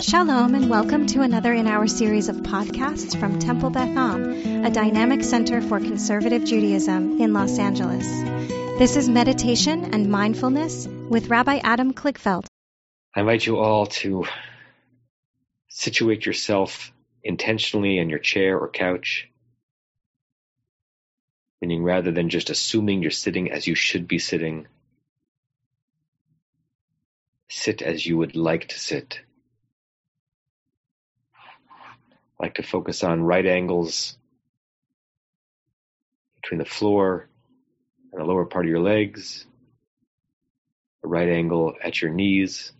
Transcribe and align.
Shalom 0.00 0.54
and 0.54 0.70
welcome 0.70 1.06
to 1.08 1.20
another 1.20 1.52
in 1.52 1.66
our 1.66 1.86
series 1.86 2.30
of 2.30 2.36
podcasts 2.36 3.14
from 3.20 3.38
Temple 3.38 3.68
Beth 3.68 3.94
Am, 3.94 4.64
a 4.64 4.70
dynamic 4.70 5.22
center 5.22 5.60
for 5.60 5.78
conservative 5.78 6.42
Judaism 6.42 7.20
in 7.20 7.34
Los 7.34 7.58
Angeles. 7.58 8.06
This 8.78 8.96
is 8.96 9.10
meditation 9.10 9.92
and 9.92 10.10
mindfulness 10.10 10.86
with 10.86 11.28
Rabbi 11.28 11.60
Adam 11.62 11.92
Kligfeld. 11.92 12.46
I 13.14 13.20
invite 13.20 13.44
you 13.44 13.58
all 13.58 13.84
to 13.86 14.24
situate 15.68 16.24
yourself 16.24 16.92
intentionally 17.22 17.98
in 17.98 18.08
your 18.08 18.20
chair 18.20 18.58
or 18.58 18.70
couch, 18.70 19.28
meaning 21.60 21.82
rather 21.82 22.10
than 22.10 22.30
just 22.30 22.48
assuming 22.48 23.02
you're 23.02 23.10
sitting 23.10 23.52
as 23.52 23.66
you 23.66 23.74
should 23.74 24.08
be 24.08 24.18
sitting, 24.18 24.66
sit 27.50 27.82
as 27.82 28.06
you 28.06 28.16
would 28.16 28.34
like 28.34 28.68
to 28.68 28.78
sit. 28.78 29.20
Like 32.40 32.54
to 32.54 32.62
focus 32.62 33.04
on 33.04 33.22
right 33.22 33.44
angles 33.44 34.16
between 36.40 36.58
the 36.58 36.64
floor 36.64 37.28
and 38.12 38.20
the 38.20 38.24
lower 38.24 38.46
part 38.46 38.64
of 38.64 38.70
your 38.70 38.80
legs, 38.80 39.44
a 41.04 41.08
right 41.08 41.28
angle 41.28 41.74
at 41.84 42.00
your 42.00 42.10
knees, 42.10 42.72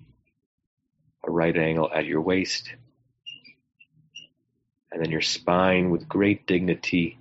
a 1.27 1.31
right 1.31 1.57
angle 1.57 1.91
at 1.95 2.07
your 2.07 2.23
waist, 2.23 2.73
and 4.91 5.05
then 5.05 5.11
your 5.11 5.21
spine 5.21 5.91
with 5.91 6.09
great 6.09 6.47
dignity 6.47 7.19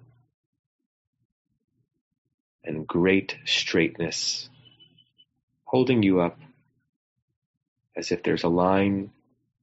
and 2.64 2.88
great 2.88 3.38
straightness, 3.46 4.50
holding 5.66 6.04
you 6.04 6.22
up 6.22 6.40
as 7.98 8.14
if 8.14 8.24
there's 8.24 8.44
a 8.44 8.50
line 8.50 9.12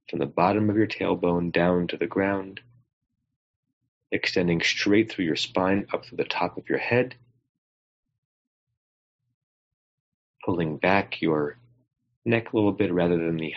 from 0.09 0.19
the 0.19 0.25
bottom 0.27 0.69
of 0.69 0.77
your 0.77 0.87
tailbone 0.87 1.51
down 1.51 1.87
to 1.87 1.97
the 1.97 2.07
ground 2.07 2.61
extending 4.11 4.61
straight 4.61 5.11
through 5.11 5.25
your 5.25 5.35
spine 5.35 5.85
up 5.93 6.03
to 6.05 6.15
the 6.15 6.23
top 6.23 6.57
of 6.57 6.69
your 6.69 6.77
head, 6.77 7.15
pulling 10.45 10.77
back 10.77 11.21
your 11.21 11.57
neck 12.25 12.51
a 12.51 12.55
little 12.55 12.71
bit 12.71 12.93
rather 12.93 13.17
than 13.17 13.37
the 13.37 13.53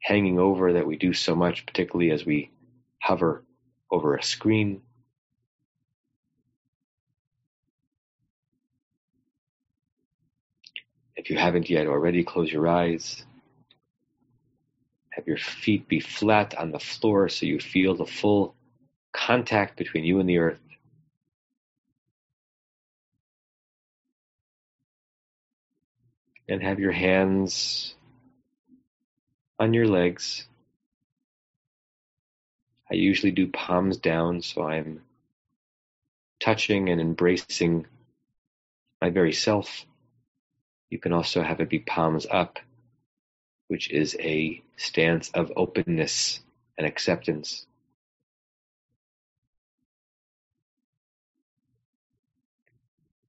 hanging 0.00 0.38
over 0.38 0.74
that 0.74 0.86
we 0.86 0.96
do 0.96 1.12
so 1.12 1.34
much, 1.34 1.66
particularly 1.66 2.10
as 2.10 2.24
we 2.24 2.50
hover 3.00 3.44
over 3.90 4.16
a 4.16 4.22
screen. 4.22 4.82
If 11.16 11.30
you 11.30 11.36
haven't 11.36 11.68
yet 11.68 11.86
already, 11.88 12.22
close 12.22 12.50
your 12.50 12.68
eyes. 12.68 13.24
Have 15.10 15.26
your 15.26 15.36
feet 15.36 15.88
be 15.88 16.00
flat 16.00 16.54
on 16.56 16.70
the 16.70 16.78
floor 16.78 17.28
so 17.28 17.44
you 17.44 17.58
feel 17.58 17.96
the 17.96 18.06
full 18.06 18.54
contact 19.12 19.76
between 19.76 20.04
you 20.04 20.20
and 20.20 20.28
the 20.28 20.38
earth. 20.38 20.60
And 26.48 26.62
have 26.62 26.78
your 26.80 26.92
hands 26.92 27.94
on 29.58 29.74
your 29.74 29.86
legs. 29.86 30.46
I 32.90 32.94
usually 32.94 33.32
do 33.32 33.48
palms 33.48 33.98
down, 33.98 34.40
so 34.40 34.62
I'm 34.62 35.02
touching 36.40 36.88
and 36.88 37.00
embracing 37.00 37.86
my 39.02 39.10
very 39.10 39.32
self. 39.32 39.84
You 40.90 40.98
can 40.98 41.12
also 41.12 41.42
have 41.42 41.60
it 41.60 41.68
be 41.68 41.80
palms 41.80 42.26
up, 42.30 42.58
which 43.68 43.90
is 43.90 44.16
a 44.18 44.62
stance 44.76 45.30
of 45.30 45.52
openness 45.54 46.40
and 46.78 46.86
acceptance. 46.86 47.66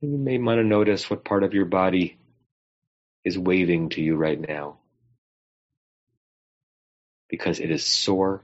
You 0.01 0.17
may 0.17 0.37
want 0.37 0.59
to 0.59 0.63
notice 0.63 1.09
what 1.09 1.25
part 1.25 1.43
of 1.43 1.53
your 1.53 1.65
body 1.65 2.17
is 3.25 3.37
waving 3.37 3.89
to 3.89 4.01
you 4.01 4.15
right 4.15 4.39
now 4.39 4.77
because 7.29 7.59
it 7.59 7.69
is 7.69 7.85
sore, 7.85 8.41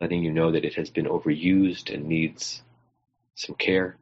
letting 0.00 0.22
you 0.22 0.32
know 0.32 0.52
that 0.52 0.64
it 0.64 0.74
has 0.74 0.90
been 0.90 1.06
overused 1.06 1.92
and 1.92 2.06
needs 2.06 2.62
some 3.34 3.56
care. 3.56 3.96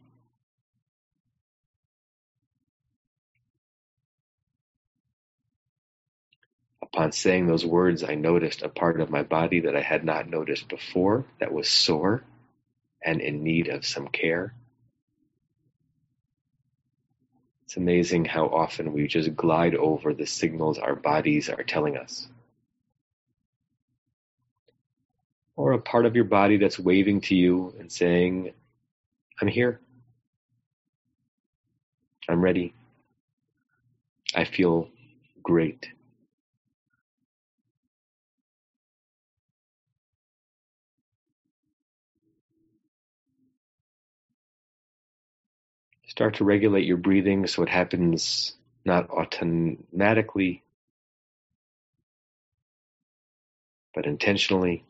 Upon 6.82 7.12
saying 7.12 7.46
those 7.46 7.64
words, 7.64 8.04
I 8.04 8.14
noticed 8.14 8.60
a 8.60 8.68
part 8.68 9.00
of 9.00 9.08
my 9.08 9.22
body 9.22 9.60
that 9.60 9.74
I 9.74 9.80
had 9.80 10.04
not 10.04 10.28
noticed 10.28 10.68
before 10.68 11.24
that 11.40 11.50
was 11.50 11.66
sore 11.66 12.22
and 13.02 13.22
in 13.22 13.42
need 13.42 13.68
of 13.68 13.86
some 13.86 14.08
care. 14.08 14.52
It's 17.72 17.78
amazing 17.78 18.26
how 18.26 18.48
often 18.48 18.92
we 18.92 19.06
just 19.06 19.34
glide 19.34 19.74
over 19.74 20.12
the 20.12 20.26
signals 20.26 20.76
our 20.76 20.94
bodies 20.94 21.48
are 21.48 21.62
telling 21.62 21.96
us. 21.96 22.28
Or 25.56 25.72
a 25.72 25.78
part 25.78 26.04
of 26.04 26.14
your 26.14 26.26
body 26.26 26.58
that's 26.58 26.78
waving 26.78 27.22
to 27.22 27.34
you 27.34 27.74
and 27.78 27.90
saying, 27.90 28.52
I'm 29.40 29.48
here. 29.48 29.80
I'm 32.28 32.42
ready. 32.42 32.74
I 34.34 34.44
feel 34.44 34.90
great. 35.42 35.88
Start 46.22 46.36
to 46.36 46.44
regulate 46.44 46.86
your 46.86 46.98
breathing 46.98 47.48
so 47.48 47.64
it 47.64 47.68
happens 47.68 48.54
not 48.84 49.10
automatically, 49.10 50.62
but 53.92 54.06
intentionally. 54.06 54.84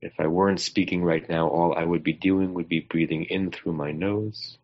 If 0.00 0.14
I 0.18 0.28
weren't 0.28 0.62
speaking 0.62 1.04
right 1.04 1.28
now, 1.28 1.48
all 1.48 1.74
I 1.74 1.84
would 1.84 2.02
be 2.02 2.14
doing 2.14 2.54
would 2.54 2.70
be 2.70 2.80
breathing 2.80 3.24
in 3.24 3.50
through 3.50 3.74
my 3.74 3.92
nose 3.92 4.56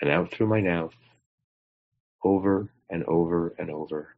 and 0.00 0.08
out 0.08 0.30
through 0.30 0.46
my 0.46 0.60
mouth, 0.60 0.94
over 2.22 2.68
and 2.88 3.02
over 3.02 3.52
and 3.58 3.68
over. 3.68 4.14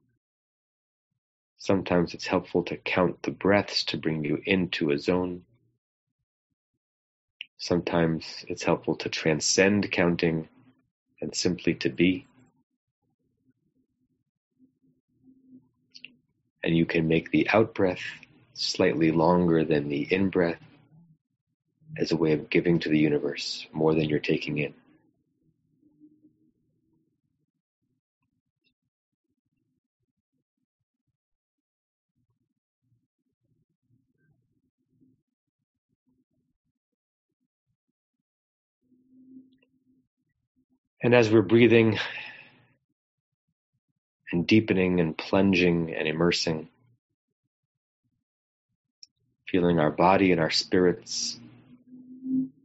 Sometimes 1.56 2.12
it's 2.12 2.26
helpful 2.26 2.64
to 2.64 2.76
count 2.76 3.22
the 3.22 3.30
breaths 3.30 3.82
to 3.84 3.96
bring 3.96 4.26
you 4.26 4.42
into 4.44 4.90
a 4.90 4.98
zone. 4.98 5.44
Sometimes 7.58 8.44
it's 8.48 8.62
helpful 8.62 8.96
to 8.96 9.08
transcend 9.08 9.90
counting 9.90 10.48
and 11.20 11.34
simply 11.34 11.74
to 11.74 11.88
be. 11.88 12.26
And 16.62 16.76
you 16.76 16.84
can 16.84 17.08
make 17.08 17.30
the 17.30 17.48
out 17.48 17.74
breath 17.74 18.02
slightly 18.54 19.10
longer 19.10 19.64
than 19.64 19.88
the 19.88 20.02
in 20.12 20.30
breath 20.30 20.60
as 21.96 22.12
a 22.12 22.16
way 22.16 22.32
of 22.32 22.50
giving 22.50 22.78
to 22.80 22.88
the 22.88 22.98
universe 22.98 23.66
more 23.72 23.94
than 23.94 24.08
you're 24.08 24.18
taking 24.18 24.58
in. 24.58 24.74
And 41.02 41.14
as 41.14 41.30
we're 41.30 41.42
breathing 41.42 41.98
and 44.32 44.46
deepening 44.46 45.00
and 45.00 45.16
plunging 45.16 45.94
and 45.94 46.08
immersing, 46.08 46.68
feeling 49.48 49.78
our 49.78 49.90
body 49.90 50.32
and 50.32 50.40
our 50.40 50.50
spirits 50.50 51.38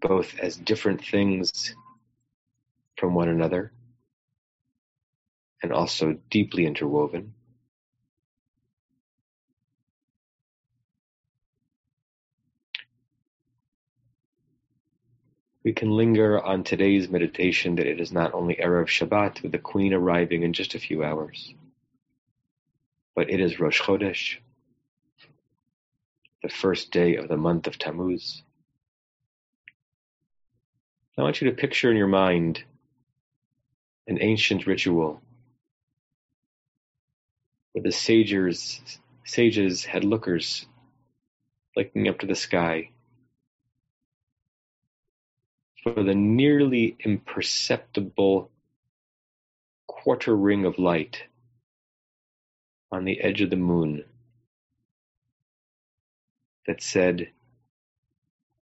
both 0.02 0.40
as 0.40 0.58
different 0.58 1.06
things 1.06 1.76
from 2.98 3.14
one 3.14 3.30
another 3.30 3.72
and 5.62 5.72
also 5.72 6.18
deeply 6.30 6.66
interwoven. 6.66 7.34
We 15.64 15.74
can 15.74 15.92
linger 15.92 16.42
on 16.42 16.64
today's 16.64 17.08
meditation 17.08 17.76
that 17.76 17.86
it 17.86 18.02
is 18.02 18.12
not 18.12 18.34
only 18.34 18.56
Erev 18.56 18.88
Shabbat 18.88 19.44
with 19.44 19.52
the 19.52 19.60
Queen 19.60 19.94
arriving 19.94 20.42
in 20.42 20.54
just 20.54 20.74
a 20.74 20.80
few 20.80 21.04
hours, 21.04 21.54
but 23.16 23.30
it 23.30 23.40
is 23.40 23.60
Rosh 23.60 23.80
Chodesh, 23.80 24.38
the 26.42 26.50
first 26.50 26.90
day 26.90 27.16
of 27.16 27.28
the 27.28 27.38
month 27.38 27.68
of 27.68 27.78
Tammuz. 27.78 28.42
I 31.16 31.22
want 31.22 31.42
you 31.42 31.52
to 31.52 31.56
picture 31.56 31.92
in 31.92 31.98
your 31.98 32.08
mind 32.08 32.64
an 34.08 34.18
ancient 34.20 34.66
ritual 34.66 35.22
where 37.74 37.84
the 37.84 37.92
sages, 37.92 38.82
sages 39.26 39.86
had 39.86 40.04
lookers 40.04 40.66
looking 41.78 42.08
up 42.08 42.18
to 42.20 42.26
the 42.26 42.36
sky 42.36 42.90
for 45.84 46.04
the 46.04 46.16
nearly 46.16 46.96
imperceptible 47.00 48.50
quarter 49.88 50.36
ring 50.36 50.66
of 50.66 50.78
light 50.78 51.24
on 52.92 53.06
the 53.06 53.20
edge 53.22 53.42
of 53.42 53.50
the 53.50 53.56
moon 53.56 54.04
that 56.68 56.82
said, 56.82 57.30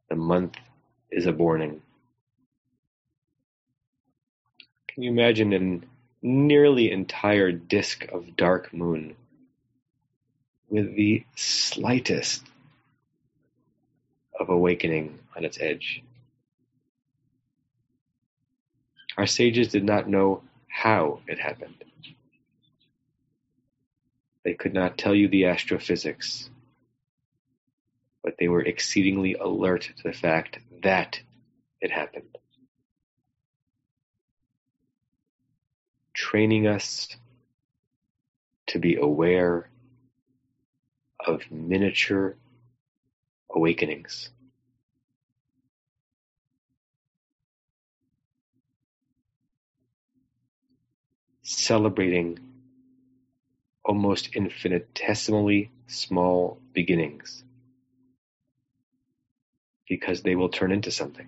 The 0.10 0.16
month 0.16 0.56
is 1.12 1.25
a 1.25 1.33
borning. 1.33 1.81
Can 4.88 5.04
you 5.04 5.12
imagine 5.12 5.54
an 5.54 5.86
nearly 6.21 6.92
entire 6.92 7.51
disk 7.51 8.06
of 8.12 8.36
dark 8.36 8.74
moon 8.74 9.16
with 10.69 10.95
the 10.95 11.24
slightest 11.36 12.45
of 14.39 14.50
awakening 14.50 15.19
on 15.36 15.44
its 15.44 15.60
edge? 15.60 16.04
Our 19.19 19.27
sages 19.27 19.68
did 19.68 19.83
not 19.83 20.07
know 20.07 20.44
how 20.69 21.19
it 21.27 21.39
happened. 21.39 21.83
They 24.45 24.54
could 24.54 24.74
not 24.74 24.98
tell 24.98 25.13
you 25.13 25.27
the 25.27 25.48
astrophysics, 25.48 26.50
but 28.24 28.36
they 28.39 28.48
were 28.48 28.62
exceedingly 28.62 29.33
alert 29.33 29.92
to 29.98 30.04
the 30.04 30.13
fact 30.13 30.60
that 30.83 31.19
it 31.81 31.92
happened. 31.92 32.38
Training 36.13 36.68
us 36.68 37.10
to 38.68 38.80
be 38.80 38.95
aware 38.95 39.69
of 41.27 41.42
miniature 41.51 42.38
awakenings. 43.54 44.30
Celebrating 51.51 52.38
almost 53.84 54.36
infinitesimally 54.36 55.72
small 55.88 56.60
beginnings 56.74 57.44
because 59.90 60.22
they 60.22 60.36
will 60.36 60.50
turn 60.50 60.72
into 60.72 60.92
something. 60.92 61.28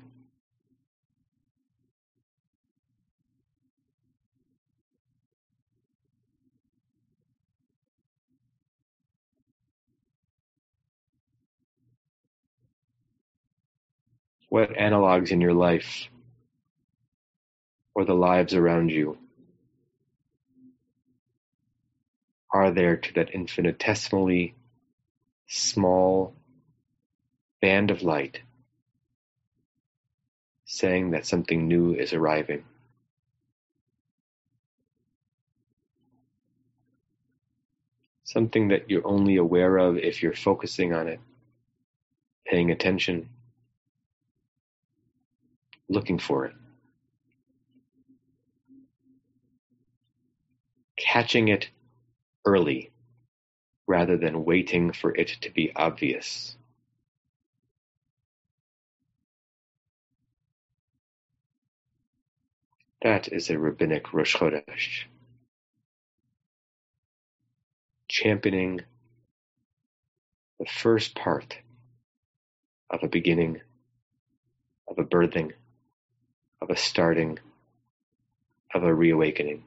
What 14.50 14.74
analogs 14.74 15.32
in 15.32 15.42
your 15.42 15.54
life 15.56 16.08
or 17.96 18.06
the 18.06 18.14
lives 18.14 18.54
around 18.54 18.92
you 18.92 19.18
are 22.52 22.72
there 22.72 22.98
to 22.98 23.14
that 23.14 23.32
infinitesimally 23.32 24.56
small 25.48 26.36
band 27.62 27.92
of 27.92 28.04
light 28.04 28.42
saying 30.66 31.12
that 31.12 31.26
something 31.26 31.68
new 31.68 31.94
is 31.94 32.14
arriving. 32.14 32.64
Something 38.24 38.70
that 38.70 38.90
you're 38.90 39.06
only 39.06 39.36
aware 39.36 39.78
of 39.78 39.98
if 39.98 40.24
you're 40.24 40.34
focusing 40.34 40.94
on 40.94 41.10
it, 41.10 41.20
paying 42.46 42.72
attention, 42.72 43.28
looking 45.90 46.18
for 46.18 46.46
it. 46.46 46.54
Catching 50.98 51.50
it 51.50 51.68
early 52.46 52.92
rather 53.88 54.18
than 54.18 54.46
waiting 54.46 54.94
for 54.94 55.16
it 55.16 55.28
to 55.42 55.50
be 55.52 55.72
obvious. 55.76 56.56
That 63.02 63.32
is 63.34 63.50
a 63.50 63.58
rabbinic 63.58 64.14
Rosh 64.14 64.36
Chodesh. 64.36 65.06
Championing 68.08 68.82
the 70.60 70.66
first 70.68 71.16
part 71.16 71.58
of 72.92 73.02
a 73.04 73.08
beginning, 73.08 73.62
of 74.88 75.00
a 75.00 75.04
birthing, 75.04 75.54
of 76.62 76.70
a 76.70 76.76
starting, 76.76 77.40
of 78.74 78.84
a 78.84 78.94
reawakening. 78.94 79.64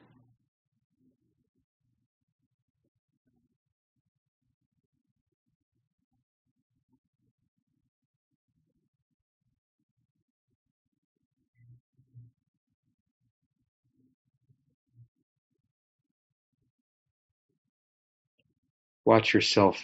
Watch 19.07 19.35
yourself 19.35 19.83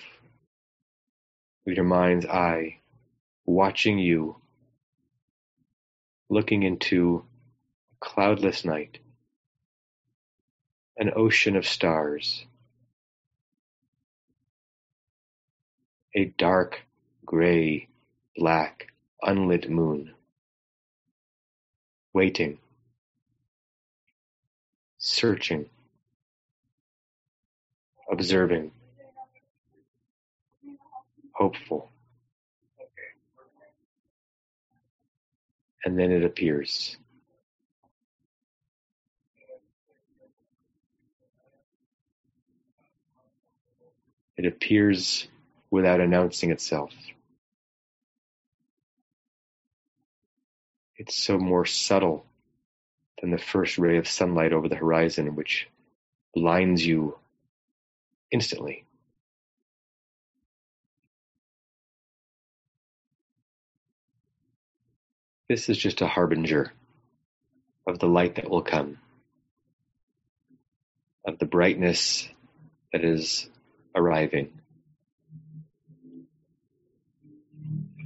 with 1.67 1.77
your 1.77 1.85
mind's 1.85 2.25
eye, 2.25 2.79
watching 3.45 3.99
you, 3.99 4.37
looking 6.31 6.63
into 6.63 7.23
a 7.93 7.97
cloudless 8.01 8.65
night, 8.65 8.99
an 10.97 11.13
ocean 11.15 11.55
of 11.55 11.67
stars, 11.67 12.47
a 16.17 16.25
dark, 16.39 16.81
gray, 17.27 17.89
black, 18.39 18.87
unlit 19.21 19.69
moon, 19.69 20.15
waiting, 22.15 22.57
searching, 24.97 25.69
observing 28.11 28.73
hopeful. 31.41 31.91
And 35.85 35.99
then 35.99 36.13
it 36.13 36.23
appears. 36.23 36.99
It 44.37 44.45
appears 44.45 45.27
without 45.71 46.01
announcing 46.01 46.51
itself. 46.51 46.93
It's 50.97 51.17
so 51.17 51.39
more 51.39 51.65
subtle 51.65 52.27
than 53.21 53.31
the 53.31 53.39
first 53.39 53.79
ray 53.79 53.97
of 53.97 54.07
sunlight 54.07 54.53
over 54.53 54.69
the 54.69 54.77
horizon, 54.77 55.35
which 55.35 55.67
blinds 56.35 56.85
you 56.85 57.19
instantly. 58.31 58.85
This 65.51 65.69
is 65.69 65.79
just 65.79 66.01
a 66.01 66.07
harbinger 66.07 66.73
of 67.85 67.99
the 67.99 68.07
light 68.07 68.37
that 68.37 68.49
will 68.49 68.63
come, 68.63 68.99
of 71.27 71.41
the 71.41 71.45
brightness 71.45 72.29
that 72.93 73.05
is 73.05 73.51
arriving, 73.93 74.53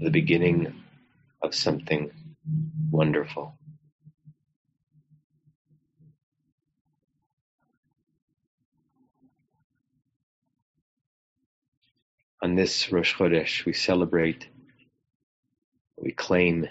the 0.01 0.09
beginning 0.09 0.73
of 1.43 1.55
something 1.55 2.13
wonderful. 2.91 3.59
On 12.43 12.55
this 12.55 12.91
Rosh 12.91 13.15
Chodesh, 13.15 13.67
we 13.67 13.75
celebrate, 13.75 14.49
we 15.99 16.11
claim 16.11 16.69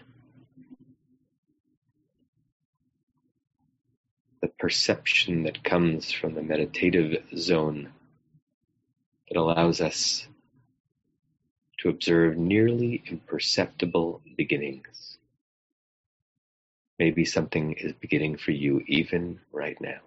the 4.44 4.50
perception 4.50 5.44
that 5.44 5.64
comes 5.64 6.12
from 6.12 6.36
the 6.36 6.42
meditative 6.44 7.24
zone 7.34 7.94
that 9.30 9.40
allows 9.40 9.80
us 9.80 10.28
to 11.80 11.88
observe 11.88 12.36
nearly 12.36 13.02
imperceptible 13.06 14.20
beginnings. 14.36 15.18
Maybe 17.00 17.24
something 17.24 17.72
is 17.72 17.94
beginning 17.94 18.36
for 18.36 18.52
you 18.52 18.84
even 18.86 19.40
right 19.54 19.80
now. 19.80 20.02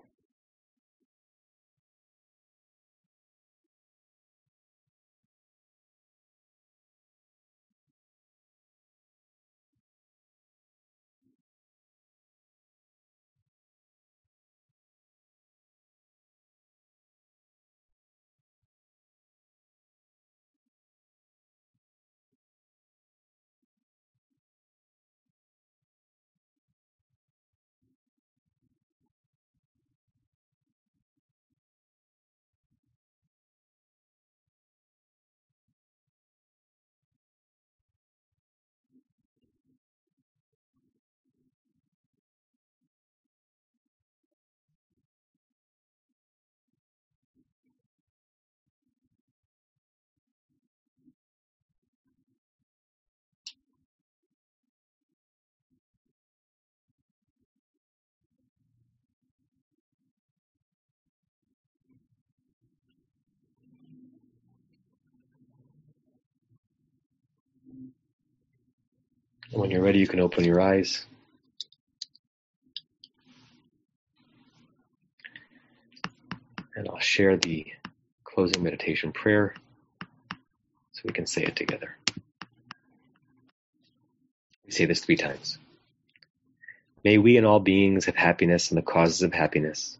When 69.56 69.70
you're 69.70 69.80
ready, 69.80 70.00
you 70.00 70.06
can 70.06 70.20
open 70.20 70.44
your 70.44 70.60
eyes. 70.60 71.06
And 76.74 76.86
I'll 76.86 76.98
share 76.98 77.38
the 77.38 77.66
closing 78.22 78.62
meditation 78.62 79.12
prayer 79.12 79.54
so 80.92 81.02
we 81.06 81.14
can 81.14 81.26
say 81.26 81.42
it 81.42 81.56
together. 81.56 81.96
We 84.66 84.72
say 84.72 84.84
this 84.84 85.00
three 85.00 85.16
times. 85.16 85.58
May 87.02 87.16
we 87.16 87.38
and 87.38 87.46
all 87.46 87.60
beings 87.60 88.04
have 88.04 88.14
happiness 88.14 88.70
and 88.70 88.76
the 88.76 88.82
causes 88.82 89.22
of 89.22 89.32
happiness. 89.32 89.96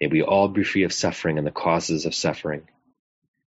May 0.00 0.06
we 0.06 0.22
all 0.22 0.46
be 0.46 0.62
free 0.62 0.84
of 0.84 0.92
suffering 0.92 1.36
and 1.36 1.46
the 1.46 1.50
causes 1.50 2.06
of 2.06 2.14
suffering. 2.14 2.68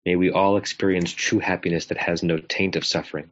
May 0.06 0.16
we 0.16 0.32
all 0.32 0.56
experience 0.56 1.12
true 1.12 1.40
happiness 1.40 1.88
that 1.88 1.98
has 1.98 2.24
no 2.24 2.38
taint 2.38 2.78
of 2.78 2.86
suffering. 2.86 3.32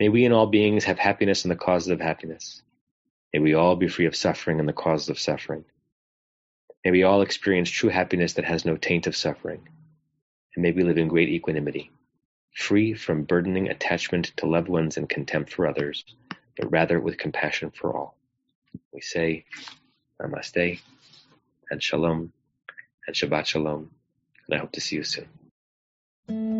May 0.00 0.08
we 0.08 0.24
and 0.24 0.34
all 0.34 0.46
beings 0.46 0.84
have 0.84 0.98
happiness 0.98 1.44
and 1.44 1.52
the 1.52 1.56
causes 1.56 1.88
of 1.88 2.00
happiness. 2.00 2.62
May 3.32 3.40
we 3.40 3.54
all 3.54 3.76
be 3.76 3.86
free 3.86 4.06
of 4.06 4.16
suffering 4.16 4.58
and 4.58 4.68
the 4.68 4.72
causes 4.72 5.10
of 5.10 5.20
suffering. 5.20 5.64
May 6.84 6.90
we 6.90 7.02
all 7.04 7.22
experience 7.22 7.70
true 7.70 7.90
happiness 7.90 8.32
that 8.32 8.46
has 8.46 8.64
no 8.64 8.76
taint 8.76 9.06
of 9.06 9.14
suffering 9.14 9.68
and 10.54 10.62
may 10.62 10.72
we 10.72 10.82
live 10.82 10.98
in 10.98 11.08
great 11.08 11.28
equanimity, 11.28 11.90
free 12.54 12.94
from 12.94 13.24
burdening 13.24 13.68
attachment 13.68 14.32
to 14.36 14.46
loved 14.46 14.68
ones 14.68 14.96
and 14.96 15.08
contempt 15.08 15.52
for 15.52 15.66
others, 15.66 16.04
but 16.56 16.70
rather 16.70 16.98
with 16.98 17.18
compassion 17.18 17.70
for 17.70 17.96
all. 17.96 18.16
We 18.92 19.00
say 19.00 19.44
Namaste 20.20 20.80
and 21.70 21.82
Shalom 21.82 22.32
and 23.06 23.16
Shabbat 23.16 23.46
Shalom, 23.46 23.90
and 24.46 24.54
I 24.54 24.58
hope 24.58 24.72
to 24.72 24.80
see 24.80 24.96
you 24.96 25.04
soon. 25.04 26.59